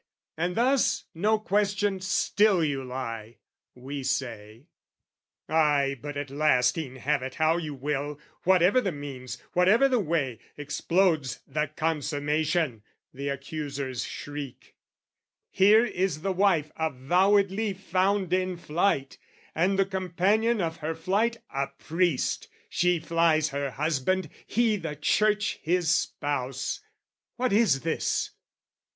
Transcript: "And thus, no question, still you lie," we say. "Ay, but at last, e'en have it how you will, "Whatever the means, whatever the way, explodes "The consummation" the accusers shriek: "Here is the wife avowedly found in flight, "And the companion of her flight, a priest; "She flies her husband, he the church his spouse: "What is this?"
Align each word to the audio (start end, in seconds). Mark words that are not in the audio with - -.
"And 0.35 0.55
thus, 0.57 1.03
no 1.13 1.37
question, 1.37 1.99
still 1.99 2.63
you 2.63 2.83
lie," 2.83 3.37
we 3.75 4.01
say. 4.01 4.65
"Ay, 5.47 5.99
but 6.01 6.17
at 6.17 6.31
last, 6.31 6.75
e'en 6.75 6.95
have 6.95 7.21
it 7.21 7.35
how 7.35 7.57
you 7.57 7.75
will, 7.75 8.19
"Whatever 8.41 8.81
the 8.81 8.91
means, 8.91 9.39
whatever 9.53 9.87
the 9.87 9.99
way, 9.99 10.39
explodes 10.57 11.41
"The 11.45 11.67
consummation" 11.75 12.81
the 13.13 13.29
accusers 13.29 14.03
shriek: 14.03 14.75
"Here 15.51 15.85
is 15.85 16.23
the 16.23 16.33
wife 16.33 16.71
avowedly 16.77 17.73
found 17.73 18.33
in 18.33 18.57
flight, 18.57 19.19
"And 19.53 19.77
the 19.77 19.85
companion 19.85 20.61
of 20.61 20.77
her 20.77 20.95
flight, 20.95 21.37
a 21.51 21.67
priest; 21.67 22.47
"She 22.69 22.97
flies 22.99 23.49
her 23.49 23.69
husband, 23.69 24.29
he 24.47 24.77
the 24.77 24.95
church 24.95 25.59
his 25.61 25.91
spouse: 25.91 26.81
"What 27.35 27.53
is 27.53 27.81
this?" 27.81 28.31